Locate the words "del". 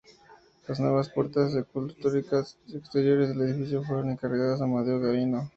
3.29-3.41